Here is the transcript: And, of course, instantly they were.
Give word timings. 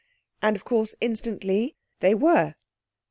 And, 0.41 0.55
of 0.55 0.65
course, 0.65 0.95
instantly 0.99 1.75
they 1.99 2.15
were. 2.15 2.55